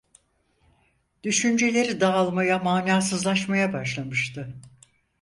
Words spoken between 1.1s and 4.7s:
Düşünceleri dağılmaya, manasızlaşmaya başlamıştı…